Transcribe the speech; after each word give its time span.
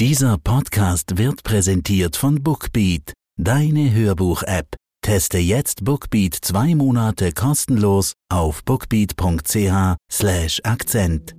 Dieser 0.00 0.38
Podcast 0.38 1.18
wird 1.18 1.44
präsentiert 1.44 2.16
von 2.16 2.42
Bookbeat, 2.42 3.12
deine 3.36 3.94
Hörbuch-App. 3.94 4.74
Teste 5.02 5.38
jetzt 5.38 5.84
Bookbeat 5.84 6.34
zwei 6.34 6.74
Monate 6.74 7.30
kostenlos 7.30 8.14
auf 8.28 8.64
bookbeat.ch/slash 8.64 10.60
Akzent. 10.64 11.36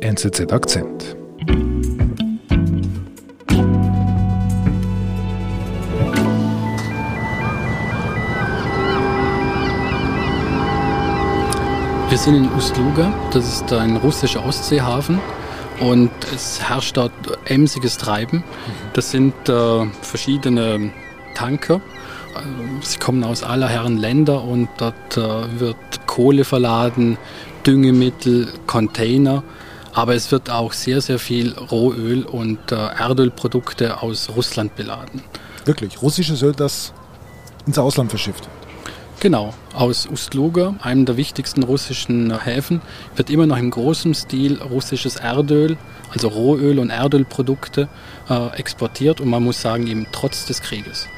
NZZ 0.00 0.50
Akzent. 0.50 1.14
Wir 12.08 12.18
sind 12.18 12.34
in 12.34 12.50
Ust-Luga, 12.52 13.12
das 13.30 13.46
ist 13.46 13.70
ein 13.74 13.96
russischer 13.98 14.42
Ostseehafen 14.42 15.20
und 15.80 16.10
es 16.34 16.60
herrscht 16.62 16.96
dort 16.96 17.12
emsiges 17.44 17.98
Treiben. 17.98 18.44
Das 18.92 19.10
sind 19.10 19.34
äh, 19.48 19.86
verschiedene 20.02 20.90
Tanker. 21.34 21.80
Sie 22.82 22.98
kommen 22.98 23.24
aus 23.24 23.42
aller 23.42 23.68
Herren 23.68 23.96
Länder 23.96 24.42
und 24.44 24.68
dort 24.78 25.16
äh, 25.16 25.60
wird 25.60 25.76
Kohle 26.06 26.44
verladen, 26.44 27.18
Düngemittel, 27.66 28.48
Container. 28.66 29.42
Aber 29.92 30.14
es 30.14 30.30
wird 30.30 30.50
auch 30.50 30.72
sehr, 30.74 31.00
sehr 31.00 31.18
viel 31.18 31.54
Rohöl 31.54 32.24
und 32.24 32.70
äh, 32.70 32.74
Erdölprodukte 32.74 34.02
aus 34.02 34.28
Russland 34.36 34.76
beladen. 34.76 35.22
Wirklich, 35.64 36.02
russisches 36.02 36.42
Öl, 36.42 36.52
das 36.52 36.92
ins 37.66 37.78
Ausland 37.78 38.10
verschifft. 38.10 38.48
Genau, 39.18 39.54
aus 39.72 40.06
Ust-Luga, 40.06 40.74
einem 40.82 41.06
der 41.06 41.16
wichtigsten 41.16 41.62
russischen 41.62 42.38
Häfen, 42.38 42.82
wird 43.16 43.30
immer 43.30 43.46
noch 43.46 43.56
im 43.56 43.70
großen 43.70 44.14
Stil 44.14 44.60
russisches 44.60 45.16
Erdöl, 45.16 45.78
also 46.12 46.28
Rohöl 46.28 46.78
und 46.78 46.90
Erdölprodukte 46.90 47.88
äh, 48.28 48.58
exportiert 48.58 49.20
und 49.20 49.30
man 49.30 49.42
muss 49.42 49.60
sagen, 49.60 49.86
eben 49.86 50.06
trotz 50.12 50.44
des 50.44 50.60
Krieges. 50.60 51.08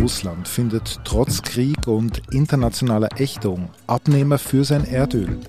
Russland 0.00 0.48
findet 0.48 1.00
trotz 1.04 1.42
Krieg 1.42 1.86
und 1.86 2.22
internationaler 2.32 3.10
Ächtung 3.18 3.68
Abnehmer 3.86 4.38
für 4.38 4.64
sein 4.64 4.86
Erdöl. 4.86 5.40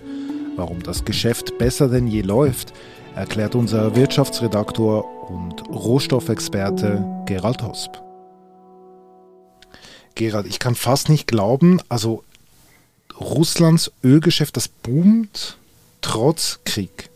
Warum 0.58 0.84
das 0.84 1.06
Geschäft 1.06 1.58
besser 1.58 1.88
denn 1.88 2.08
je 2.08 2.22
läuft, 2.22 2.73
erklärt 3.16 3.56
unser 3.56 3.95
Wirtschaftsredaktor 3.95 5.06
und 5.30 5.69
Rohstoffexperte 5.69 7.06
Gerald 7.25 7.63
Hosp. 7.63 8.11
Gerald, 10.16 10.45
ich 10.48 10.59
kann 10.59 10.76
fast 10.76 11.09
nicht 11.09 11.28
glauben, 11.28 11.80
also 11.90 12.23
Russlands 13.20 13.92
Ölgeschäft, 14.04 14.58
das 14.58 14.68
boomt 14.68 15.58
trotz 16.02 16.59
Krieg. 16.66 17.09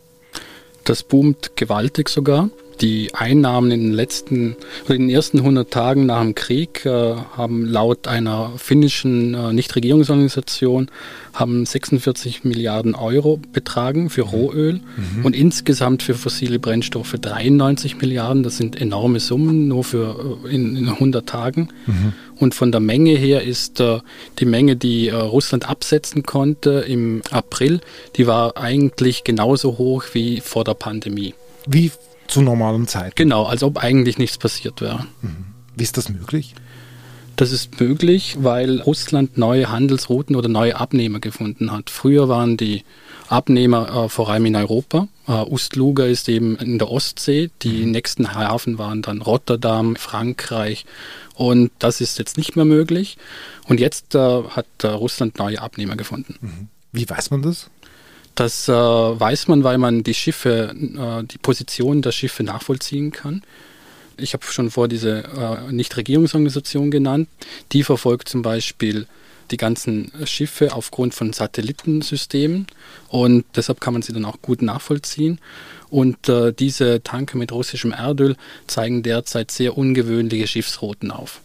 Das 0.84 1.04
boomt 1.04 1.56
gewaltig 1.56 2.10
sogar. 2.10 2.50
Die 2.81 3.14
Einnahmen 3.14 3.72
in 3.72 3.81
den 3.81 3.94
letzten, 3.94 4.56
in 4.88 5.08
den 5.08 5.09
ersten 5.09 5.40
100 5.40 5.72
Tagen 5.72 6.06
nach 6.06 6.22
dem 6.22 6.36
Krieg 6.36 6.86
äh, 6.86 7.16
haben 7.38 7.66
laut 7.66 8.08
einer 8.08 8.52
finnischen 8.58 9.34
äh, 9.34 9.54
Nichtregierungsorganisation 9.54 10.90
haben 11.34 11.66
46 11.66 12.44
Milliarden 12.44 12.96
Euro 12.96 13.40
betragen 13.52 14.09
für 14.09 14.22
Rohöl 14.23 14.76
mhm. 14.76 15.26
und 15.26 15.36
insgesamt 15.36 16.02
für 16.02 16.16
fossile 16.16 16.59
Brennstoffe 16.59 17.16
93 17.20 17.98
Milliarden. 17.98 18.44
Das 18.44 18.58
sind 18.58 18.80
enorme 18.80 19.20
Summen 19.20 19.68
nur 19.68 19.84
für 19.84 20.40
äh, 20.46 20.56
in, 20.56 20.76
in 20.76 20.90
100 20.90 21.28
Tagen. 21.28 21.70
Mhm. 21.86 22.14
Und 22.38 22.56
von 22.56 22.72
der 22.72 22.81
Menge 22.81 23.12
her 23.12 23.44
ist 23.44 23.80
äh, 23.80 24.00
die 24.40 24.46
Menge, 24.46 24.76
die 24.76 25.09
äh, 25.09 25.16
Russland 25.16 25.70
absetzen 25.70 26.23
konnte 26.23 26.86
im 26.88 27.22
April, 27.31 27.81
die 28.16 28.28
war 28.28 28.58
eigentlich 28.58 29.23
genauso 29.23 29.78
hoch 29.78 30.03
wie 30.14 30.42
vor 30.42 30.64
der 30.64 30.73
Pandemie. 30.73 31.34
Wie 31.68 31.92
zu 32.28 32.42
normalen 32.42 32.88
Zeiten. 32.88 33.14
Genau, 33.16 33.44
als 33.44 33.64
ob 33.64 33.78
eigentlich 33.78 34.18
nichts 34.18 34.38
passiert 34.38 34.81
wäre. 34.81 35.06
Mhm. 35.22 35.45
Wie 35.76 35.84
ist 35.84 35.98
das 35.98 36.09
möglich? 36.09 36.56
Das 37.36 37.52
ist 37.52 37.81
möglich, 37.81 38.38
weil 38.40 38.80
Russland 38.80 39.38
neue 39.38 39.69
Handelsrouten 39.69 40.36
oder 40.38 40.47
neue 40.47 40.78
Abnehmer 40.78 41.19
gefunden 41.19 41.72
hat. 41.72 41.90
Früher 41.90 42.30
waren 42.30 42.56
die 42.56 42.84
Abnehmer 43.28 44.06
äh, 44.06 44.09
vor 44.09 44.30
allem 44.30 44.46
in 44.46 44.56
Europa. 44.56 45.09
Äh, 45.28 45.31
Ust-Luga 45.31 46.06
ist 46.06 46.30
eben 46.30 46.56
in 46.58 46.80
der 46.80 46.90
Ostsee. 46.90 47.50
Die 47.62 47.86
mhm. 47.86 47.91
nächsten 47.91 48.34
Hafen 48.34 48.78
waren 48.78 49.02
dann 49.02 49.22
Rotterdam, 49.22 49.97
Frankreich. 49.97 50.86
Und 51.34 51.72
das 51.80 52.00
ist 52.00 52.18
jetzt 52.19 52.38
nicht 52.38 52.56
mehr 52.56 52.66
möglich. 52.66 53.18
Und 53.68 53.81
jetzt 53.81 54.16
äh, 54.16 54.44
hat 54.44 54.68
äh, 54.84 54.88
Russland 54.88 55.38
neue 55.38 55.62
Abnehmer 55.62 55.97
gefunden. 55.97 56.36
Mhm. 56.40 56.68
Wie 56.94 57.09
weiß 57.09 57.31
man 57.31 57.42
das? 57.42 57.69
Das 58.35 58.68
äh, 58.68 58.73
weiß 58.73 59.47
man, 59.47 59.63
weil 59.63 59.78
man 59.78 60.03
die 60.03 60.13
Schiffe, 60.13 60.75
äh, 60.75 61.23
die 61.23 61.38
Position 61.38 62.01
der 62.01 62.12
Schiffe 62.12 62.44
nachvollziehen 62.44 63.12
kann. 63.12 63.44
Ich 64.18 64.34
habe 64.34 64.46
schon 64.46 64.72
vor 64.72 64.90
diese 64.90 65.23
äh, 65.23 65.72
Nichtregierungsorganisation 65.72 66.91
genannt. 66.91 67.29
Die 67.72 67.84
verfolgt 67.84 68.28
zum 68.28 68.41
Beispiel 68.41 69.07
die 69.51 69.57
ganzen 69.57 70.12
Schiffe 70.25 70.74
aufgrund 70.74 71.13
von 71.13 71.31
Satellitensystemen 71.31 72.68
und 73.09 73.45
deshalb 73.56 73.79
kann 73.79 73.94
man 73.94 74.01
sie 74.01 74.12
dann 74.12 74.25
auch 74.25 74.41
gut 74.41 74.62
nachvollziehen. 74.62 75.40
Und 75.90 76.28
äh, 76.28 76.51
diese 76.51 77.03
Tanker 77.03 77.38
mit 77.38 77.51
russischem 77.51 77.91
Erdöl 77.91 78.35
zeigen 78.68 79.03
derzeit 79.03 79.51
sehr 79.51 79.78
ungewöhnliche 79.78 80.47
Schiffsrouten 80.47 81.12
auf. 81.12 81.41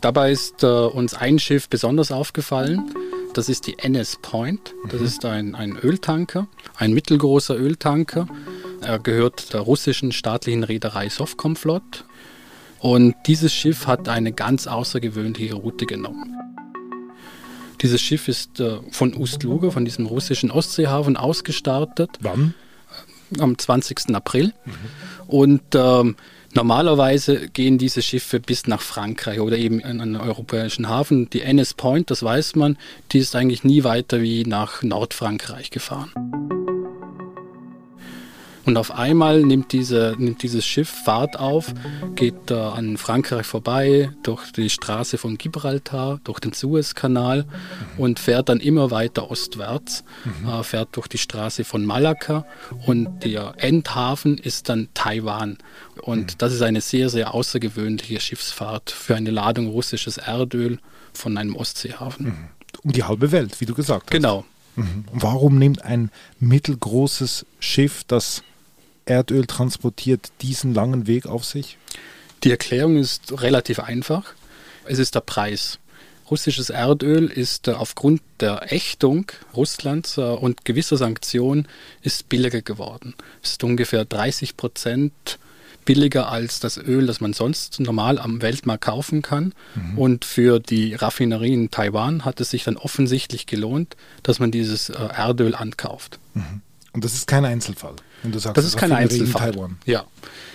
Dabei 0.00 0.32
ist 0.32 0.62
äh, 0.62 0.66
uns 0.66 1.14
ein 1.14 1.38
Schiff 1.38 1.68
besonders 1.68 2.10
aufgefallen. 2.10 2.92
Das 3.34 3.48
ist 3.48 3.66
die 3.66 3.78
NS 3.78 4.18
Point. 4.20 4.74
Das 4.90 5.00
mhm. 5.00 5.06
ist 5.06 5.24
ein, 5.24 5.54
ein 5.54 5.76
Öltanker, 5.76 6.48
ein 6.76 6.92
mittelgroßer 6.92 7.56
Öltanker. 7.56 8.28
Er 8.82 8.98
gehört 8.98 9.52
der 9.54 9.60
russischen 9.60 10.12
staatlichen 10.12 10.64
Reederei 10.64 11.08
Sovcomflot. 11.08 12.04
Und 12.80 13.14
dieses 13.26 13.52
Schiff 13.54 13.86
hat 13.86 14.08
eine 14.08 14.32
ganz 14.32 14.66
außergewöhnliche 14.66 15.54
Route 15.54 15.86
genommen. 15.86 16.36
Dieses 17.80 18.00
Schiff 18.00 18.28
ist 18.28 18.60
äh, 18.60 18.78
von 18.90 19.14
Ust-Luga, 19.14 19.70
von 19.70 19.84
diesem 19.84 20.06
russischen 20.06 20.50
Ostseehafen, 20.50 21.16
ausgestartet. 21.16 22.10
Wann? 22.20 22.54
Am 23.38 23.56
20. 23.56 24.14
April. 24.14 24.52
Mhm. 24.64 24.72
Und 25.26 25.62
ähm, 25.74 26.16
Normalerweise 26.54 27.48
gehen 27.48 27.78
diese 27.78 28.02
Schiffe 28.02 28.38
bis 28.38 28.66
nach 28.66 28.82
Frankreich 28.82 29.40
oder 29.40 29.56
eben 29.56 29.80
in 29.80 30.00
einen 30.02 30.16
europäischen 30.16 30.88
Hafen. 30.88 31.30
Die 31.30 31.40
NS 31.40 31.74
Point, 31.74 32.10
das 32.10 32.22
weiß 32.22 32.56
man, 32.56 32.76
die 33.12 33.18
ist 33.18 33.34
eigentlich 33.34 33.64
nie 33.64 33.84
weiter 33.84 34.20
wie 34.20 34.44
nach 34.44 34.82
Nordfrankreich 34.82 35.70
gefahren. 35.70 36.12
Und 38.64 38.76
auf 38.76 38.92
einmal 38.92 39.42
nimmt, 39.42 39.72
diese, 39.72 40.14
nimmt 40.18 40.42
dieses 40.42 40.64
Schiff 40.64 40.88
Fahrt 40.88 41.38
auf, 41.38 41.74
geht 42.14 42.50
äh, 42.50 42.54
an 42.54 42.96
Frankreich 42.96 43.46
vorbei, 43.46 44.10
durch 44.22 44.52
die 44.52 44.70
Straße 44.70 45.18
von 45.18 45.36
Gibraltar, 45.36 46.20
durch 46.24 46.38
den 46.38 46.52
Suezkanal 46.52 47.44
und 47.98 48.20
fährt 48.20 48.48
dann 48.48 48.60
immer 48.60 48.90
weiter 48.90 49.30
ostwärts, 49.30 50.04
mhm. 50.24 50.48
äh, 50.48 50.62
fährt 50.62 50.90
durch 50.92 51.08
die 51.08 51.18
Straße 51.18 51.64
von 51.64 51.84
Malakka 51.84 52.46
und 52.86 53.24
der 53.24 53.54
Endhafen 53.56 54.38
ist 54.38 54.68
dann 54.68 54.88
Taiwan. 54.94 55.58
Und 56.00 56.32
mhm. 56.32 56.38
das 56.38 56.52
ist 56.52 56.62
eine 56.62 56.80
sehr, 56.80 57.08
sehr 57.08 57.34
außergewöhnliche 57.34 58.20
Schiffsfahrt 58.20 58.90
für 58.90 59.16
eine 59.16 59.30
Ladung 59.30 59.68
russisches 59.68 60.18
Erdöl 60.18 60.78
von 61.12 61.36
einem 61.36 61.56
Ostseehafen. 61.56 62.26
Mhm. 62.26 62.48
Um 62.84 62.92
die 62.92 63.02
halbe 63.02 63.32
Welt, 63.32 63.60
wie 63.60 63.66
du 63.66 63.74
gesagt 63.74 64.04
hast. 64.06 64.10
Genau. 64.12 64.44
Mhm. 64.76 65.04
Warum 65.12 65.58
nimmt 65.58 65.84
ein 65.84 66.10
mittelgroßes 66.38 67.44
Schiff, 67.60 68.04
das 68.06 68.42
Erdöl 69.04 69.46
transportiert, 69.46 70.30
diesen 70.40 70.74
langen 70.74 71.06
Weg 71.06 71.26
auf 71.26 71.44
sich? 71.44 71.78
Die 72.44 72.50
Erklärung 72.50 72.96
ist 72.96 73.40
relativ 73.40 73.78
einfach. 73.78 74.34
Es 74.84 74.98
ist 74.98 75.14
der 75.14 75.20
Preis. 75.20 75.78
Russisches 76.30 76.70
Erdöl 76.70 77.26
ist 77.26 77.68
äh, 77.68 77.72
aufgrund 77.72 78.22
der 78.40 78.72
Ächtung 78.72 79.26
Russlands 79.54 80.16
äh, 80.16 80.22
und 80.22 80.64
gewisser 80.64 80.96
Sanktionen 80.96 81.68
ist 82.00 82.28
billiger 82.28 82.62
geworden. 82.62 83.14
Es 83.42 83.52
ist 83.52 83.64
ungefähr 83.64 84.04
30 84.04 84.56
Prozent 84.56 85.38
billiger 85.84 86.30
als 86.30 86.60
das 86.60 86.78
Öl, 86.78 87.06
das 87.06 87.20
man 87.20 87.32
sonst 87.32 87.80
normal 87.80 88.18
am 88.18 88.40
Weltmarkt 88.40 88.84
kaufen 88.84 89.22
kann. 89.22 89.52
Mhm. 89.74 89.98
Und 89.98 90.24
für 90.24 90.60
die 90.60 90.94
Raffinerie 90.94 91.52
in 91.52 91.70
Taiwan 91.70 92.24
hat 92.24 92.40
es 92.40 92.50
sich 92.50 92.64
dann 92.64 92.76
offensichtlich 92.76 93.46
gelohnt, 93.46 93.96
dass 94.22 94.38
man 94.38 94.50
dieses 94.50 94.88
äh, 94.88 94.94
Erdöl 94.94 95.54
ankauft. 95.54 96.18
Mhm. 96.34 96.62
Und 96.92 97.04
das 97.04 97.14
ist 97.14 97.26
kein 97.26 97.44
Einzelfall, 97.44 97.96
wenn 98.22 98.32
du 98.32 98.38
sagst, 98.38 98.56
das 98.56 98.64
ist 98.64 98.76
kein 98.76 98.92
Einzelfall. 98.92 99.48
In 99.48 99.54
Taiwan. 99.54 99.78
Ja. 99.84 100.04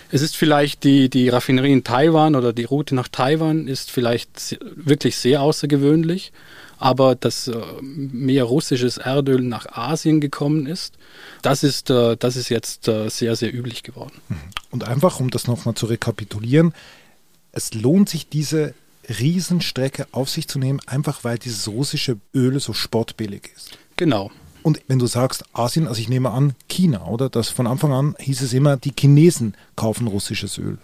Es 0.10 0.22
ist 0.22 0.38
vielleicht 0.38 0.84
die, 0.84 1.10
die 1.10 1.28
Raffinerie 1.30 1.74
in 1.74 1.84
Taiwan 1.84 2.36
oder 2.36 2.54
die 2.54 2.64
Route 2.64 2.96
nach 2.96 3.10
Taiwan 3.10 3.68
ist 3.68 3.92
vielleicht 3.92 4.58
wirklich 4.76 5.18
sehr 5.18 5.42
außergewöhnlich, 5.42 6.32
aber 6.80 7.16
dass 7.16 7.50
äh, 7.50 7.58
mehr 7.82 8.46
russisches 8.46 8.98
Erdöl 8.98 9.42
nach 9.42 9.66
Asien 9.66 10.22
gekommen 10.22 10.66
ist, 10.66 10.94
das 11.42 11.64
ist, 11.64 11.90
äh, 11.90 12.16
das 12.16 12.38
ist 12.38 12.50
jetzt 12.50 12.88
äh, 12.88 13.10
sehr, 13.10 13.36
sehr 13.36 13.54
üblich 13.54 13.84
geworden. 13.84 14.14
Mhm. 14.30 14.38
Und 14.72 14.84
einfach, 14.86 15.20
um 15.20 15.30
das 15.30 15.48
nochmal 15.48 15.76
zu 15.76 15.88
rekapitulieren, 15.88 16.74
es 17.52 17.74
lohnt 17.74 18.08
sich, 18.08 18.30
diese 18.30 18.74
Riesenstrecke 19.10 20.08
auf 20.12 20.30
sich 20.30 20.48
zu 20.48 20.60
nehmen, 20.60 20.80
einfach 20.86 21.24
weil 21.24 21.38
dieses 21.38 21.68
russische 21.68 22.18
Öl 22.34 22.60
so 22.60 22.74
sportbillig 22.74 23.52
ist. 23.56 23.78
Genau. 23.96 24.32
Und 24.68 24.82
wenn 24.90 25.00
du 25.00 25.08
sagst 25.08 25.46
Asien, 25.54 25.88
also 25.88 26.02
ich 26.02 26.10
nehme 26.10 26.32
an 26.32 26.54
China, 26.68 27.08
oder? 27.08 27.30
Das 27.30 27.48
von 27.48 27.68
Anfang 27.68 27.94
an 27.94 28.16
hieß 28.20 28.42
es 28.42 28.52
immer, 28.52 28.76
die 28.76 28.92
Chinesen 28.92 29.56
kaufen 29.78 30.08
russisches 30.08 30.58
Öl. 30.58 30.78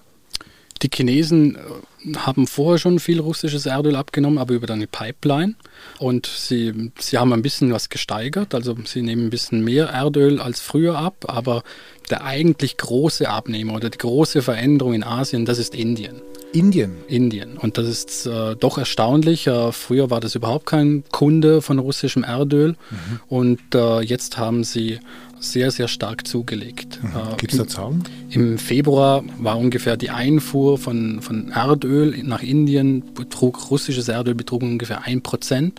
Die 0.81 0.89
Chinesen 0.89 1.57
äh, 1.57 2.15
haben 2.15 2.47
vorher 2.47 2.77
schon 2.77 2.99
viel 2.99 3.19
russisches 3.19 3.65
Erdöl 3.65 3.97
abgenommen, 3.97 4.37
aber 4.37 4.53
über 4.53 4.71
eine 4.71 4.87
Pipeline. 4.87 5.55
Und 5.99 6.27
sie, 6.27 6.93
sie 6.97 7.17
haben 7.17 7.33
ein 7.33 7.41
bisschen 7.41 7.73
was 7.73 7.89
gesteigert, 7.89 8.55
also 8.55 8.73
sie 8.85 9.01
nehmen 9.01 9.25
ein 9.25 9.29
bisschen 9.29 9.65
mehr 9.65 9.87
Erdöl 9.87 10.39
als 10.39 10.61
früher 10.61 10.97
ab, 10.97 11.25
aber 11.27 11.61
der 12.09 12.23
eigentlich 12.23 12.77
große 12.77 13.27
Abnehmer 13.27 13.73
oder 13.73 13.89
die 13.89 13.97
große 13.97 14.41
Veränderung 14.43 14.93
in 14.93 15.03
Asien, 15.03 15.43
das 15.43 15.57
ist 15.57 15.75
Indien. 15.75 16.21
Indien. 16.53 16.97
Indien. 17.07 17.57
Und 17.57 17.77
das 17.77 17.87
ist 17.87 18.25
äh, 18.25 18.55
doch 18.55 18.77
erstaunlich. 18.77 19.47
Äh, 19.47 19.71
früher 19.71 20.09
war 20.09 20.21
das 20.21 20.35
überhaupt 20.35 20.67
kein 20.67 21.03
Kunde 21.11 21.61
von 21.61 21.79
russischem 21.79 22.23
Erdöl. 22.23 22.69
Mhm. 22.69 23.19
Und 23.27 23.75
äh, 23.75 24.01
jetzt 24.01 24.37
haben 24.37 24.63
sie 24.63 24.99
sehr, 25.39 25.71
sehr 25.71 25.87
stark 25.87 26.25
zugelegt. 26.25 26.99
Mhm. 27.03 27.09
Äh, 27.09 27.35
Gibt 27.37 27.53
es 27.53 27.57
da 27.57 27.67
Zahlen? 27.67 28.03
Im 28.29 28.57
Februar 28.57 29.23
war 29.39 29.57
ungefähr 29.57 29.97
die 29.97 30.11
Einfuhr 30.11 30.77
von, 30.77 31.21
von 31.21 31.49
Erdöl 31.49 32.23
nach 32.23 32.41
Indien, 32.41 33.13
betrug, 33.13 33.71
russisches 33.71 34.07
Erdöl 34.07 34.35
betrug 34.35 34.61
ungefähr 34.61 35.03
1%. 35.03 35.61
Mhm. 35.61 35.73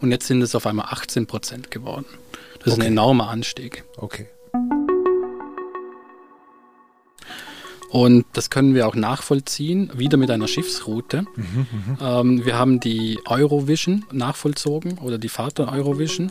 Und 0.00 0.10
jetzt 0.10 0.26
sind 0.26 0.42
es 0.42 0.54
auf 0.54 0.66
einmal 0.66 0.86
18% 0.86 1.68
geworden. 1.70 2.06
Das 2.58 2.72
okay. 2.72 2.80
ist 2.80 2.86
ein 2.86 2.92
enormer 2.92 3.28
Anstieg. 3.28 3.84
Okay. 3.96 4.26
Und 7.96 8.26
das 8.34 8.50
können 8.50 8.74
wir 8.74 8.86
auch 8.86 8.94
nachvollziehen, 8.94 9.90
wieder 9.96 10.18
mit 10.18 10.30
einer 10.30 10.48
Schiffsroute. 10.48 11.22
Mhm, 11.34 11.66
ähm, 11.98 12.44
wir 12.44 12.58
haben 12.58 12.78
die 12.78 13.18
Eurovision 13.24 14.04
nachvollzogen 14.12 14.98
oder 14.98 15.16
die 15.16 15.30
Fahrt 15.30 15.56
der 15.56 15.72
Eurovision. 15.72 16.30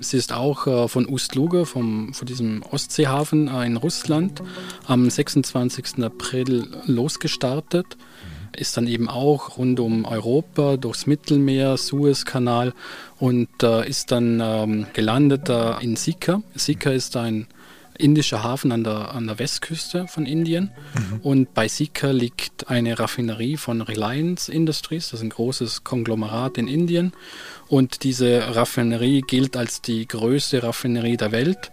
Sie 0.00 0.18
ist 0.18 0.34
auch 0.34 0.66
äh, 0.66 0.88
von 0.88 1.06
Ust-Luga, 1.06 1.64
von 1.64 2.12
diesem 2.24 2.62
Ostseehafen 2.70 3.48
äh, 3.48 3.64
in 3.64 3.78
Russland, 3.78 4.42
am 4.86 5.08
26. 5.08 6.04
April 6.04 6.68
losgestartet. 6.84 7.96
Ist 8.54 8.76
dann 8.76 8.86
eben 8.86 9.08
auch 9.08 9.56
rund 9.56 9.80
um 9.80 10.04
Europa, 10.04 10.76
durchs 10.76 11.06
Mittelmeer, 11.06 11.78
Suezkanal 11.78 12.74
und 13.18 13.48
äh, 13.62 13.88
ist 13.88 14.12
dann 14.12 14.42
ähm, 14.44 14.86
gelandet 14.92 15.48
äh, 15.48 15.82
in 15.82 15.96
Sika. 15.96 16.42
Sika 16.54 16.90
ist 16.90 17.16
ein 17.16 17.46
indischer 17.98 18.42
Hafen 18.42 18.72
an 18.72 18.84
der, 18.84 19.14
an 19.14 19.26
der 19.26 19.38
Westküste 19.38 20.06
von 20.08 20.26
Indien. 20.26 20.72
Mhm. 20.94 21.20
Und 21.22 21.54
bei 21.54 21.68
Sika 21.68 22.10
liegt 22.10 22.68
eine 22.68 22.98
Raffinerie 22.98 23.56
von 23.56 23.80
Reliance 23.80 24.50
Industries, 24.50 25.10
das 25.10 25.20
ist 25.20 25.24
ein 25.24 25.30
großes 25.30 25.84
Konglomerat 25.84 26.58
in 26.58 26.68
Indien. 26.68 27.12
Und 27.68 28.02
diese 28.02 28.54
Raffinerie 28.54 29.22
gilt 29.22 29.56
als 29.56 29.80
die 29.82 30.06
größte 30.06 30.62
Raffinerie 30.62 31.16
der 31.16 31.32
Welt. 31.32 31.72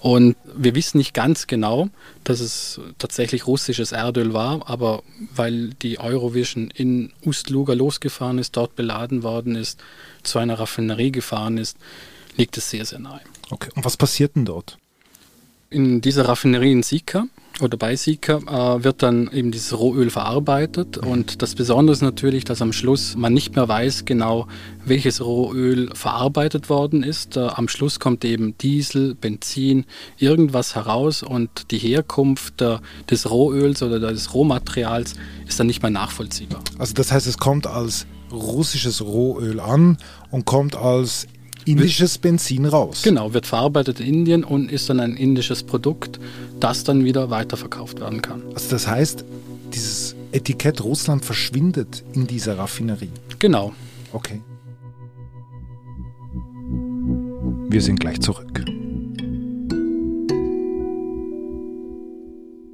Und 0.00 0.36
wir 0.56 0.74
wissen 0.74 0.96
nicht 0.96 1.12
ganz 1.12 1.46
genau, 1.46 1.90
dass 2.24 2.40
es 2.40 2.80
tatsächlich 2.96 3.46
russisches 3.46 3.92
Erdöl 3.92 4.32
war, 4.32 4.68
aber 4.68 5.02
weil 5.34 5.70
die 5.82 6.00
Eurovision 6.00 6.70
in 6.70 7.12
Ust-Luga 7.22 7.74
losgefahren 7.74 8.38
ist, 8.38 8.56
dort 8.56 8.76
beladen 8.76 9.22
worden 9.22 9.56
ist, 9.56 9.78
zu 10.22 10.38
einer 10.38 10.58
Raffinerie 10.58 11.12
gefahren 11.12 11.58
ist, 11.58 11.76
liegt 12.36 12.56
es 12.56 12.70
sehr, 12.70 12.86
sehr 12.86 12.98
nahe. 12.98 13.20
Okay, 13.50 13.68
und 13.74 13.84
was 13.84 13.98
passiert 13.98 14.36
denn 14.36 14.46
dort? 14.46 14.78
In 15.72 16.00
dieser 16.00 16.26
Raffinerie 16.26 16.72
in 16.72 16.82
Sika 16.82 17.26
oder 17.60 17.76
bei 17.76 17.94
Sika 17.94 18.38
äh, 18.38 18.82
wird 18.82 19.04
dann 19.04 19.30
eben 19.32 19.52
dieses 19.52 19.78
Rohöl 19.78 20.10
verarbeitet 20.10 20.98
und 20.98 21.42
das 21.42 21.54
Besondere 21.54 21.92
ist 21.92 22.02
natürlich, 22.02 22.42
dass 22.42 22.60
am 22.60 22.72
Schluss 22.72 23.14
man 23.14 23.32
nicht 23.32 23.54
mehr 23.54 23.68
weiß 23.68 24.04
genau, 24.04 24.48
welches 24.84 25.24
Rohöl 25.24 25.94
verarbeitet 25.94 26.70
worden 26.70 27.04
ist. 27.04 27.36
Äh, 27.36 27.46
am 27.54 27.68
Schluss 27.68 28.00
kommt 28.00 28.24
eben 28.24 28.58
Diesel, 28.58 29.14
Benzin, 29.14 29.84
irgendwas 30.18 30.74
heraus 30.74 31.22
und 31.22 31.70
die 31.70 31.78
Herkunft 31.78 32.60
äh, 32.62 32.78
des 33.08 33.30
Rohöls 33.30 33.80
oder 33.84 34.00
des 34.00 34.34
Rohmaterials 34.34 35.14
ist 35.46 35.60
dann 35.60 35.68
nicht 35.68 35.82
mehr 35.82 35.92
nachvollziehbar. 35.92 36.64
Also 36.78 36.94
das 36.94 37.12
heißt, 37.12 37.28
es 37.28 37.38
kommt 37.38 37.68
als 37.68 38.06
russisches 38.32 39.02
Rohöl 39.02 39.60
an 39.60 39.98
und 40.32 40.46
kommt 40.46 40.74
als 40.74 41.28
indisches 41.72 42.18
Benzin 42.18 42.66
raus. 42.66 43.02
Genau, 43.02 43.32
wird 43.34 43.46
verarbeitet 43.46 44.00
in 44.00 44.06
Indien 44.20 44.44
und 44.44 44.70
ist 44.70 44.90
dann 44.90 45.00
ein 45.00 45.16
indisches 45.16 45.62
Produkt, 45.62 46.20
das 46.58 46.84
dann 46.84 47.04
wieder 47.04 47.30
weiterverkauft 47.30 48.00
werden 48.00 48.22
kann. 48.22 48.42
Also 48.54 48.70
das 48.70 48.86
heißt, 48.86 49.24
dieses 49.72 50.14
Etikett 50.32 50.82
Russland 50.82 51.24
verschwindet 51.24 52.04
in 52.12 52.26
dieser 52.26 52.58
Raffinerie. 52.58 53.10
Genau. 53.38 53.72
Okay. 54.12 54.40
Wir 57.70 57.82
sind 57.82 58.00
gleich 58.00 58.20
zurück. 58.20 58.64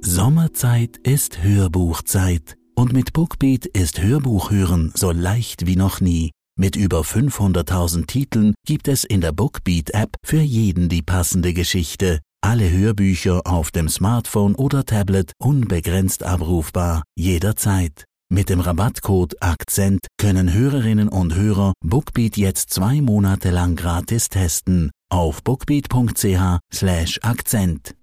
Sommerzeit 0.01 0.97
ist 1.03 1.43
Hörbuchzeit 1.43 2.57
und 2.75 2.93
mit 2.93 3.13
Bookbeat 3.13 3.65
ist 3.65 4.01
Hörbuchhören 4.01 4.91
so 4.95 5.11
leicht 5.11 5.67
wie 5.67 5.75
noch 5.75 6.01
nie. 6.01 6.31
Mit 6.59 6.75
über 6.75 7.01
500.000 7.01 8.07
Titeln 8.07 8.55
gibt 8.65 8.87
es 8.87 9.03
in 9.03 9.21
der 9.21 9.31
Bookbeat-App 9.31 10.15
für 10.25 10.41
jeden 10.41 10.89
die 10.89 11.03
passende 11.03 11.53
Geschichte. 11.53 12.19
Alle 12.41 12.71
Hörbücher 12.71 13.41
auf 13.45 13.69
dem 13.69 13.87
Smartphone 13.89 14.55
oder 14.55 14.83
Tablet 14.83 15.33
unbegrenzt 15.37 16.23
abrufbar, 16.23 17.03
jederzeit. 17.15 18.05
Mit 18.29 18.49
dem 18.49 18.59
Rabattcode 18.59 19.35
Akzent 19.39 20.07
können 20.17 20.51
Hörerinnen 20.51 21.09
und 21.09 21.35
Hörer 21.35 21.73
Bookbeat 21.85 22.37
jetzt 22.37 22.71
zwei 22.71 23.01
Monate 23.01 23.51
lang 23.51 23.75
gratis 23.75 24.27
testen 24.27 24.89
auf 25.09 25.43
bookbeat.ch 25.43 26.59
slash 26.73 27.19
Akzent. 27.21 27.96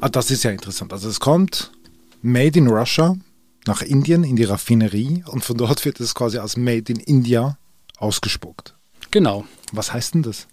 Ah, 0.00 0.08
das 0.08 0.30
ist 0.30 0.44
ja 0.44 0.50
interessant. 0.50 0.92
Also 0.92 1.08
es 1.08 1.18
kommt 1.18 1.72
Made 2.22 2.58
in 2.58 2.68
Russia 2.68 3.16
nach 3.66 3.82
Indien 3.82 4.24
in 4.24 4.36
die 4.36 4.44
Raffinerie 4.44 5.24
und 5.26 5.44
von 5.44 5.56
dort 5.56 5.84
wird 5.84 6.00
es 6.00 6.14
quasi 6.14 6.38
als 6.38 6.56
Made 6.56 6.92
in 6.92 7.00
India 7.00 7.58
ausgespuckt. 7.98 8.74
Genau. 9.10 9.44
Was 9.72 9.92
heißt 9.92 10.14
denn 10.14 10.22
das? 10.22 10.46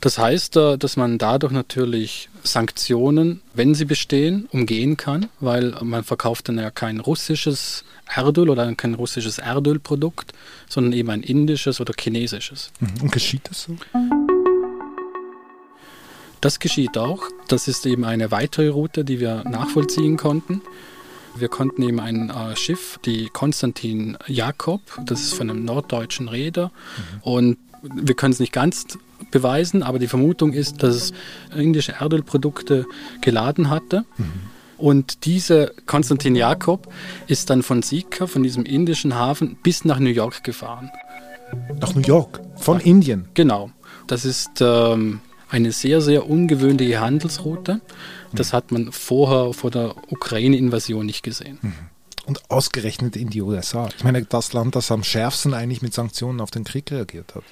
Das 0.00 0.18
heißt, 0.18 0.56
äh, 0.56 0.78
dass 0.78 0.96
man 0.96 1.18
dadurch 1.18 1.52
natürlich 1.52 2.28
Sanktionen, 2.42 3.40
wenn 3.54 3.74
sie 3.74 3.84
bestehen, 3.84 4.48
umgehen 4.50 4.96
kann, 4.96 5.28
weil 5.38 5.76
man 5.82 6.02
verkauft 6.02 6.48
dann 6.48 6.58
ja 6.58 6.72
kein 6.72 6.98
russisches 6.98 7.84
Erdöl 8.12 8.50
oder 8.50 8.74
kein 8.74 8.94
russisches 8.94 9.38
Erdölprodukt, 9.38 10.32
sondern 10.68 10.92
eben 10.92 11.10
ein 11.10 11.22
indisches 11.22 11.80
oder 11.80 11.94
chinesisches. 11.98 12.72
Mhm. 12.80 13.02
Und 13.02 13.12
geschieht 13.12 13.42
das 13.48 13.62
so? 13.62 13.76
Das 16.42 16.58
geschieht 16.58 16.98
auch. 16.98 17.22
Das 17.46 17.68
ist 17.68 17.86
eben 17.86 18.04
eine 18.04 18.32
weitere 18.32 18.68
Route, 18.68 19.04
die 19.04 19.20
wir 19.20 19.44
nachvollziehen 19.44 20.16
konnten. 20.16 20.60
Wir 21.36 21.48
konnten 21.48 21.82
eben 21.82 22.00
ein 22.00 22.30
äh, 22.30 22.56
Schiff, 22.56 22.98
die 23.04 23.28
Konstantin 23.28 24.18
Jakob, 24.26 24.80
das 25.06 25.22
ist 25.22 25.34
von 25.34 25.48
einem 25.48 25.64
norddeutschen 25.64 26.28
Reeder. 26.28 26.66
Mhm. 26.66 27.22
Und 27.22 27.58
wir 27.94 28.14
können 28.16 28.32
es 28.32 28.40
nicht 28.40 28.52
ganz 28.52 28.98
beweisen, 29.30 29.84
aber 29.84 30.00
die 30.00 30.08
Vermutung 30.08 30.52
ist, 30.52 30.82
dass 30.82 30.96
es 30.96 31.12
indische 31.56 31.92
Erdölprodukte 31.92 32.86
geladen 33.20 33.70
hatte. 33.70 34.04
Mhm. 34.18 34.24
Und 34.78 35.24
diese 35.26 35.72
Konstantin 35.86 36.34
Jakob 36.34 36.92
ist 37.28 37.50
dann 37.50 37.62
von 37.62 37.82
Sika, 37.82 38.26
von 38.26 38.42
diesem 38.42 38.64
indischen 38.64 39.14
Hafen, 39.14 39.56
bis 39.62 39.84
nach 39.84 40.00
New 40.00 40.10
York 40.10 40.42
gefahren. 40.42 40.90
Nach 41.80 41.94
New 41.94 42.02
York? 42.02 42.40
Von 42.56 42.78
Ach, 42.80 42.84
Indien? 42.84 43.28
Genau. 43.34 43.70
Das 44.08 44.24
ist 44.24 44.60
ähm, 44.60 45.20
eine 45.52 45.70
sehr, 45.70 46.00
sehr 46.00 46.28
ungewöhnliche 46.28 47.00
Handelsroute. 47.00 47.80
Das 48.32 48.52
hat 48.52 48.72
man 48.72 48.90
vorher 48.90 49.52
vor 49.52 49.70
der 49.70 49.94
Ukraine-Invasion 50.10 51.04
nicht 51.04 51.22
gesehen. 51.22 51.58
Mhm 51.60 51.74
und 52.24 52.50
ausgerechnet 52.50 53.16
in 53.16 53.30
die 53.30 53.42
USA. 53.42 53.88
Ich 53.96 54.04
meine, 54.04 54.24
das 54.24 54.52
Land, 54.52 54.76
das 54.76 54.90
am 54.92 55.02
schärfsten 55.02 55.54
eigentlich 55.54 55.82
mit 55.82 55.92
Sanktionen 55.92 56.40
auf 56.40 56.50
den 56.50 56.64
Krieg 56.64 56.90
reagiert 56.90 57.34
hat. 57.34 57.42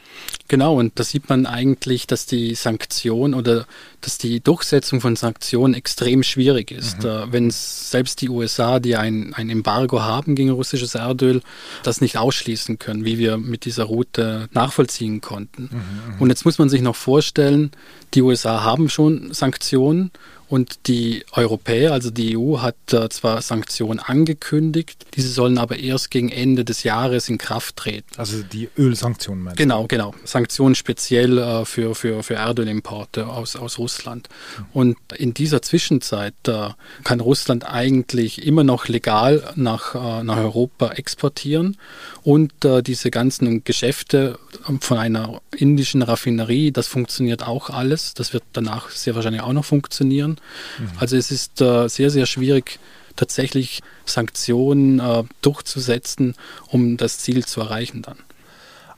Genau, 0.50 0.74
und 0.80 0.98
da 0.98 1.04
sieht 1.04 1.28
man 1.28 1.46
eigentlich, 1.46 2.08
dass 2.08 2.26
die 2.26 2.56
Sanktion 2.56 3.34
oder 3.34 3.66
dass 4.00 4.18
die 4.18 4.40
Durchsetzung 4.40 5.00
von 5.00 5.14
Sanktionen 5.14 5.74
extrem 5.74 6.24
schwierig 6.24 6.72
ist. 6.72 7.04
Mhm. 7.04 7.26
Wenn 7.30 7.50
selbst 7.52 8.20
die 8.20 8.28
USA, 8.28 8.80
die 8.80 8.96
ein, 8.96 9.32
ein 9.32 9.48
Embargo 9.48 10.02
haben 10.02 10.34
gegen 10.34 10.50
russisches 10.50 10.96
Erdöl, 10.96 11.42
das 11.84 12.00
nicht 12.00 12.18
ausschließen 12.18 12.80
können, 12.80 13.04
wie 13.04 13.16
wir 13.16 13.36
mit 13.36 13.64
dieser 13.64 13.84
Route 13.84 14.48
nachvollziehen 14.50 15.20
konnten. 15.20 15.68
Mhm, 15.70 16.14
mhm. 16.14 16.20
und 16.20 16.30
jetzt 16.30 16.44
muss 16.44 16.58
man 16.58 16.68
sich 16.68 16.82
noch 16.82 16.96
vorstellen, 16.96 17.70
die 18.14 18.22
USA 18.22 18.64
haben 18.64 18.88
schon 18.88 19.32
Sanktionen 19.32 20.10
Und 20.50 20.88
die 20.88 21.24
Europäer, 21.30 21.92
also 21.92 22.10
die 22.10 22.36
EU, 22.36 22.58
hat 22.58 22.74
äh, 22.92 23.08
zwar 23.08 23.40
Sanktionen 23.40 24.00
angekündigt, 24.00 25.06
diese 25.14 25.28
sollen 25.28 25.58
aber 25.58 25.78
erst 25.78 26.10
gegen 26.10 26.28
Ende 26.28 26.64
des 26.64 26.82
Jahres 26.82 27.28
in 27.28 27.38
Kraft 27.38 27.76
treten. 27.76 28.08
Also 28.16 28.42
die 28.42 28.68
Ölsanktionen 28.76 29.44
meinst 29.44 29.58
Genau, 29.58 29.86
genau. 29.86 30.12
Sanktionen 30.40 30.74
speziell 30.74 31.36
äh, 31.36 31.64
für, 31.66 31.94
für, 31.94 32.22
für 32.22 32.34
Erdölimporte 32.34 33.26
aus, 33.26 33.56
aus 33.56 33.78
Russland. 33.78 34.28
Und 34.72 34.96
in 35.14 35.34
dieser 35.34 35.60
Zwischenzeit 35.60 36.34
äh, 36.48 36.70
kann 37.04 37.20
Russland 37.20 37.66
eigentlich 37.66 38.46
immer 38.46 38.64
noch 38.64 38.88
legal 38.88 39.52
nach, 39.54 39.94
äh, 39.94 40.24
nach 40.24 40.38
Europa 40.38 40.92
exportieren 40.92 41.76
und 42.22 42.64
äh, 42.64 42.82
diese 42.82 43.10
ganzen 43.10 43.64
Geschäfte 43.64 44.38
von 44.80 44.96
einer 44.96 45.42
indischen 45.54 46.00
Raffinerie, 46.00 46.72
das 46.72 46.86
funktioniert 46.86 47.46
auch 47.46 47.68
alles. 47.68 48.14
Das 48.14 48.32
wird 48.32 48.44
danach 48.54 48.88
sehr 48.90 49.14
wahrscheinlich 49.14 49.42
auch 49.42 49.52
noch 49.52 49.66
funktionieren. 49.66 50.38
Mhm. 50.78 50.90
Also 50.98 51.16
es 51.16 51.30
ist 51.30 51.60
äh, 51.60 51.88
sehr, 51.88 52.08
sehr 52.08 52.24
schwierig, 52.24 52.78
tatsächlich 53.16 53.82
Sanktionen 54.06 55.00
äh, 55.00 55.24
durchzusetzen, 55.42 56.34
um 56.68 56.96
das 56.96 57.18
Ziel 57.18 57.44
zu 57.44 57.60
erreichen 57.60 58.00
dann. 58.00 58.16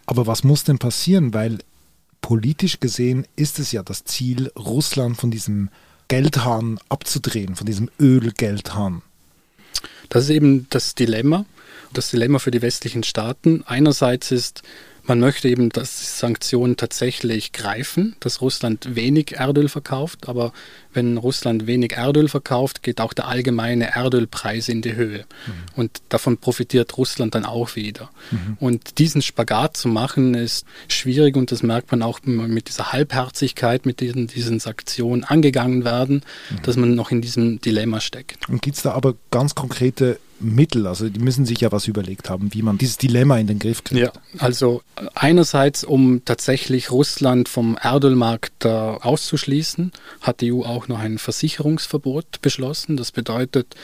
Aber 0.06 0.26
was 0.26 0.44
muss 0.44 0.64
denn 0.64 0.78
passieren? 0.78 1.34
Weil 1.34 1.58
politisch 2.20 2.80
gesehen 2.80 3.26
ist 3.36 3.58
es 3.58 3.72
ja 3.72 3.82
das 3.82 4.04
Ziel, 4.04 4.50
Russland 4.56 5.16
von 5.16 5.30
diesem 5.30 5.70
Geldhahn 6.08 6.78
abzudrehen, 6.88 7.56
von 7.56 7.66
diesem 7.66 7.90
Ölgeldhahn. 7.98 9.02
Das 10.08 10.24
ist 10.24 10.30
eben 10.30 10.66
das 10.70 10.94
Dilemma. 10.94 11.46
Das 11.92 12.10
Dilemma 12.10 12.38
für 12.38 12.50
die 12.50 12.62
westlichen 12.62 13.02
Staaten. 13.02 13.64
Einerseits 13.66 14.30
ist 14.30 14.62
man 15.04 15.18
möchte 15.18 15.48
eben, 15.48 15.70
dass 15.70 15.98
die 15.98 16.04
Sanktionen 16.04 16.76
tatsächlich 16.76 17.52
greifen, 17.52 18.14
dass 18.20 18.40
Russland 18.40 18.94
wenig 18.94 19.32
Erdöl 19.32 19.68
verkauft, 19.68 20.28
aber 20.28 20.52
wenn 20.94 21.16
Russland 21.16 21.66
wenig 21.66 21.92
Erdöl 21.92 22.28
verkauft, 22.28 22.82
geht 22.82 23.00
auch 23.00 23.12
der 23.12 23.26
allgemeine 23.26 23.96
Erdölpreis 23.96 24.68
in 24.68 24.82
die 24.82 24.94
Höhe. 24.94 25.24
Mhm. 25.46 25.52
Und 25.74 26.02
davon 26.08 26.38
profitiert 26.38 26.96
Russland 26.96 27.34
dann 27.34 27.44
auch 27.44 27.74
wieder. 27.74 28.10
Mhm. 28.30 28.56
Und 28.60 28.98
diesen 28.98 29.22
Spagat 29.22 29.76
zu 29.76 29.88
machen, 29.88 30.34
ist 30.34 30.66
schwierig 30.88 31.36
und 31.36 31.50
das 31.50 31.62
merkt 31.62 31.90
man 31.90 32.02
auch 32.02 32.20
mit 32.22 32.68
dieser 32.68 32.92
Halbherzigkeit, 32.92 33.86
mit 33.86 34.00
diesen, 34.00 34.28
diesen 34.28 34.60
Sanktionen 34.60 35.24
angegangen 35.24 35.84
werden, 35.84 36.22
mhm. 36.50 36.62
dass 36.62 36.76
man 36.76 36.94
noch 36.94 37.10
in 37.10 37.22
diesem 37.22 37.60
Dilemma 37.60 38.00
steckt. 38.00 38.48
Und 38.48 38.62
gibt 38.62 38.76
es 38.76 38.82
da 38.82 38.92
aber 38.92 39.14
ganz 39.30 39.54
konkrete 39.54 40.18
Mittel? 40.42 40.86
Also 40.86 41.08
die 41.08 41.20
müssen 41.20 41.46
sich 41.46 41.60
ja 41.60 41.72
was 41.72 41.88
überlegt 41.88 42.30
haben, 42.30 42.52
wie 42.54 42.62
man 42.62 42.78
dieses 42.78 42.98
Dilemma 42.98 43.38
in 43.38 43.46
den 43.46 43.58
Griff 43.58 43.84
kriegt. 43.84 44.00
Ja, 44.00 44.12
also 44.38 44.82
einerseits, 45.14 45.84
um 45.84 46.24
tatsächlich 46.24 46.90
Russland 46.90 47.48
vom 47.48 47.78
Erdölmarkt 47.80 48.64
äh, 48.64 48.68
auszuschließen, 48.68 49.92
hat 50.20 50.40
die 50.40 50.52
EU 50.52 50.62
auch 50.62 50.88
noch 50.88 50.98
ein 50.98 51.18
Versicherungsverbot 51.18 52.42
beschlossen. 52.42 52.96
Das 52.96 53.12
bedeutet, 53.12 53.74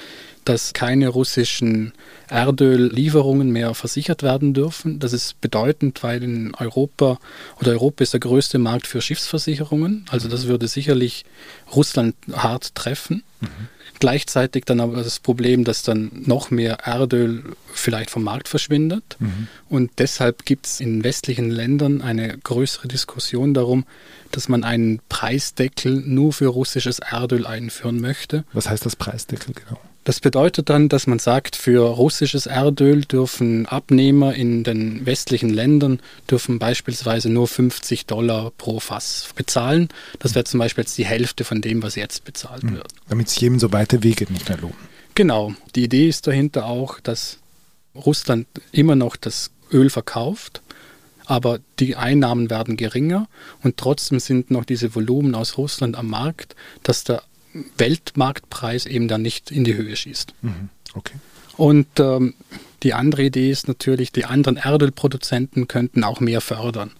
dass 0.45 0.73
keine 0.73 1.09
russischen 1.09 1.93
Erdöllieferungen 2.29 3.51
mehr 3.51 3.75
versichert 3.75 4.23
werden 4.23 4.55
dürfen. 4.55 4.99
Das 4.99 5.13
ist 5.13 5.41
bedeutend, 5.43 6.03
weil 6.03 6.23
in 6.23 6.55
Europa 6.55 7.19
oder 7.61 7.73
Europa 7.73 8.03
ist 8.03 8.15
der 8.15 8.21
größte 8.21 8.59
Markt 8.59 8.87
für 8.87 9.03
Schiffsversicherungen. 9.03 10.07
Also 10.11 10.29
das 10.29 10.47
würde 10.47 10.67
sicherlich 10.67 11.25
Russland 11.75 12.15
hart 12.33 12.75
treffen. 12.75 13.25
Mhm. 13.41 13.69
Gleichzeitig 14.01 14.65
dann 14.65 14.81
aber 14.81 15.03
das 15.03 15.21
Problem, 15.21 15.65
dass 15.65 15.83
dann 15.83 16.11
noch 16.15 16.51
mehr 16.51 16.79
Erdöl 16.85 17.43
vielleicht 17.73 18.11
vom 18.11 18.23
Markt 18.23 18.49
verschwindet. 18.49 19.17
Mhm. 19.19 19.49
Und 19.69 19.91
deshalb 19.99 20.45
gibt 20.45 20.67
es 20.67 20.81
in 20.81 21.05
westlichen 21.05 21.51
Ländern 21.51 22.01
eine 22.03 22.39
größere 22.39 22.89
Diskussion 22.89 23.55
darum, 23.55 23.85
dass 24.31 24.49
man 24.49 24.65
einen 24.65 25.01
Preisdeckel 25.09 26.03
nur 26.05 26.33
für 26.33 26.47
russisches 26.47 26.99
Erdöl 26.99 27.47
einführen 27.47 28.01
möchte. 28.01 28.45
Was 28.53 28.69
heißt 28.69 28.85
das 28.87 28.97
Preisdeckel 28.97 29.55
genau? 29.55 29.81
Das 30.09 30.21
bedeutet 30.21 30.71
dann, 30.71 30.89
dass 30.89 31.07
man 31.07 31.19
sagt, 31.19 31.55
für 31.55 31.81
russisches 31.87 32.47
Erdöl 32.47 33.05
dürfen 33.05 33.67
Abnehmer 33.67 34.35
in 34.35 34.65
den 34.65 35.05
westlichen 35.05 35.51
Ländern 35.51 36.01
dürfen 36.31 36.59
beispielsweise 36.59 37.29
nur 37.29 37.47
50 37.47 38.07
Dollar 38.07 38.51
pro 38.57 38.81
Fass 38.81 39.29
bezahlen. 39.37 39.89
Das 40.19 40.35
wäre 40.35 40.47
zum 40.47 40.61
Beispiel 40.61 40.85
jetzt 40.85 40.97
die 40.97 41.05
Hälfte 41.05 41.45
von 41.45 41.61
dem, 41.61 41.83
was 41.83 41.95
jetzt 41.95 42.25
bezahlt 42.25 42.63
mhm. 42.63 42.77
wird. 42.77 42.89
Damit 43.11 43.29
sich 43.29 43.43
eben 43.43 43.59
so 43.59 43.71
weite 43.71 44.03
Wege 44.03 44.25
nicht 44.33 44.49
mehr 44.49 44.57
lohnen. 44.57 44.79
Genau. 45.15 45.53
Die 45.75 45.85
Idee 45.85 46.09
ist 46.09 46.27
dahinter 46.27 46.65
auch, 46.65 47.01
dass 47.01 47.37
Russland 47.95 48.47
immer 48.73 48.97
noch 48.97 49.15
das 49.15 49.51
Öl 49.71 49.91
verkauft, 49.91 50.63
aber 51.27 51.59
die 51.81 51.97
Einnahmen 51.97 52.49
werden 52.49 52.79
geringer 52.79 53.29
und 53.63 53.77
trotzdem 53.77 54.21
sind 54.21 54.51
noch 54.51 54.65
diese 54.65 54.95
Volumen 54.95 55.35
aus 55.35 55.59
Russland 55.59 55.97
am 55.97 56.09
Markt, 56.09 56.57
dass 56.83 57.05
der 57.05 57.23
Weltmarktpreis 57.77 58.87
eben 58.87 59.09
dann 59.09 59.23
nicht 59.23 59.51
in 59.51 59.65
die 59.65 59.75
Höhe 59.75 59.97
schießt. 59.97 60.35
Mhm. 60.43 60.69
Okay. 60.95 61.15
Und 61.57 61.89
ähm, 61.99 62.35
die 62.83 62.95
andere 62.95 63.25
Idee 63.25 63.51
ist 63.51 63.67
natürlich, 63.67 64.13
die 64.13 64.25
anderen 64.25 64.57
Erdölproduzenten 64.57 65.67
könnten 65.67 66.05
auch 66.05 66.21
mehr 66.21 66.41
fördern. 66.41 66.93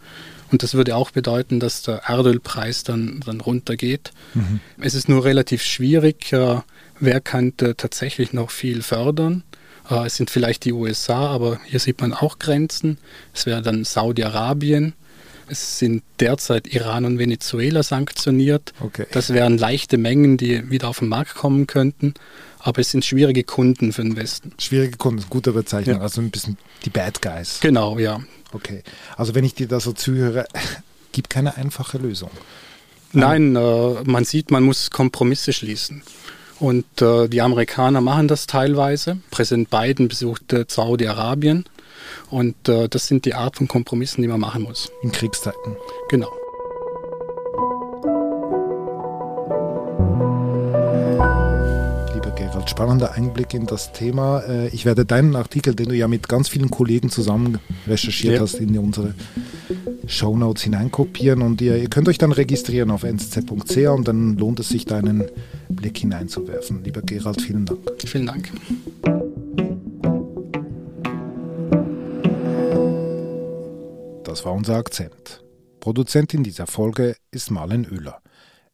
Und 0.51 0.63
das 0.63 0.75
würde 0.75 0.97
auch 0.97 1.11
bedeuten, 1.11 1.61
dass 1.61 1.83
der 1.83 2.03
Erdölpreis 2.09 2.83
dann, 2.83 3.21
dann 3.25 3.41
runtergeht. 3.41 4.13
Mhm. 4.35 4.61
Es 4.81 4.95
ist 4.95 5.09
nur 5.09 5.25
relativ 5.25 5.63
schwierig, 5.63 6.33
äh, 6.33 6.61
wer 6.99 7.21
könnte 7.21 7.77
tatsächlich 7.77 8.33
noch 8.33 8.51
viel 8.51 8.83
fördern. 8.83 9.45
Äh, 9.91 10.07
es 10.07 10.17
sind 10.17 10.31
vielleicht 10.31 10.65
die 10.65 10.73
USA, 10.73 11.29
aber 11.29 11.61
hier 11.65 11.81
sieht 11.81 12.01
man 12.01 12.13
auch 12.13 12.39
Grenzen. 12.39 12.99
Es 13.35 13.47
wäre 13.47 13.63
dann 13.63 13.85
Saudi-Arabien. 13.85 14.95
Es 15.51 15.79
sind 15.79 16.03
derzeit 16.21 16.67
Iran 16.67 17.05
und 17.05 17.19
Venezuela 17.19 17.83
sanktioniert. 17.83 18.73
Okay. 18.81 19.07
Das 19.13 19.33
wären 19.33 19.59
leichte 19.59 19.99
Mengen, 19.99 20.37
die 20.37 20.71
wieder 20.71 20.89
auf 20.89 20.99
den 20.99 21.09
Markt 21.09 21.35
kommen 21.35 21.67
könnten. 21.67 22.15
Aber 22.59 22.81
es 22.81 22.91
sind 22.91 23.05
schwierige 23.05 23.45
Kunden 23.45 23.93
für 23.93 24.03
den 24.03 24.17
Westen. 24.17 24.53
Schwierige 24.59 24.97
Kunden, 24.97 25.25
gute 25.31 25.53
Bezeichnung. 25.53 25.97
Ja. 25.97 26.03
Also 26.03 26.21
ein 26.21 26.31
bisschen 26.31 26.59
die 26.85 26.91
Bad 26.91 27.23
Guys. 27.23 27.61
Genau, 27.61 27.99
ja. 27.99 28.21
Okay. 28.53 28.83
Also 29.17 29.35
wenn 29.35 29.45
ich 29.45 29.55
dir 29.55 29.69
da 29.69 29.81
so 29.81 29.93
zuhöre, 29.93 30.47
gibt 31.13 31.31
keine 31.31 31.57
einfache 31.57 31.99
Lösung. 31.99 32.31
Nein, 33.13 33.57
äh, 33.57 33.95
man 34.05 34.25
sieht, 34.25 34.51
man 34.51 34.63
muss 34.63 34.91
Kompromisse 34.91 35.53
schließen. 35.53 36.03
Und 36.59 37.01
äh, 37.01 37.29
die 37.29 37.41
Amerikaner 37.41 38.01
machen 38.01 38.29
das 38.29 38.47
teilweise. 38.47 39.19
Präsident 39.31 39.71
Biden 39.71 40.09
besuchte 40.09 40.67
Saudi-Arabien 40.69 41.65
und 42.31 42.69
äh, 42.69 42.89
das 42.89 43.07
sind 43.07 43.25
die 43.25 43.35
Art 43.35 43.57
von 43.57 43.69
Kompromissen, 43.69 44.23
die 44.23 44.29
man 44.29 44.41
machen 44.41 44.63
muss. 44.63 44.91
In 45.03 45.13
Kriegszeiten. 45.13 45.77
Genau. 46.09 46.31
Lieber 52.15 52.31
Gerald, 52.37 52.69
spannender 52.69 53.13
Einblick 53.13 53.55
in 53.55 53.67
das 53.67 53.93
Thema. 53.93 54.41
Äh, 54.41 54.69
ich 54.69 54.85
werde 54.85 55.05
deinen 55.05 55.37
Artikel, 55.37 55.75
den 55.75 55.89
du 55.89 55.95
ja 55.95 56.09
mit 56.09 56.29
ganz 56.29 56.49
vielen 56.49 56.71
Kollegen 56.71 57.11
zusammen 57.11 57.59
recherchiert 57.87 58.35
ja. 58.35 58.41
hast, 58.41 58.55
in 58.55 58.77
unsere 58.79 59.15
Shownotes 60.09 60.65
hineinkopieren 60.65 61.43
und 61.43 61.61
ihr, 61.61 61.77
ihr, 61.77 61.89
könnt 61.89 62.09
euch 62.09 62.19
dann 62.19 62.33
registrieren 62.33 62.91
auf 62.91 63.05
nsz.ch 63.05 63.77
und 63.89 64.09
dann 64.09 64.37
lohnt 64.37 64.59
es 64.61 64.69
sich, 64.69 64.87
da 64.87 64.99
einen 64.99 65.25
Blick 65.69 65.99
hineinzuwerfen. 65.99 66.83
Lieber 66.83 67.03
Gerald, 67.03 67.41
vielen 67.41 67.67
Dank. 67.67 67.81
Vielen 68.05 68.27
Dank. 68.27 68.51
Das 74.29 74.45
war 74.45 74.53
unser 74.53 74.77
Akzent. 74.77 75.43
Produzentin 75.81 76.45
dieser 76.45 76.67
Folge 76.67 77.17
ist 77.31 77.51
Marlen 77.51 77.91
Oehler. 77.91 78.21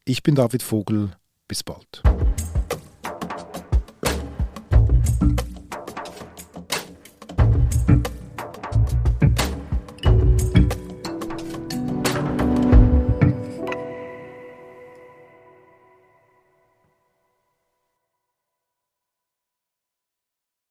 Ich 0.04 0.24
bin 0.24 0.34
David 0.34 0.64
Vogel. 0.64 1.12
Bis 1.46 1.62
bald. 1.62 2.02